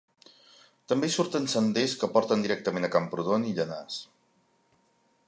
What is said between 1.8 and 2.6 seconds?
que porten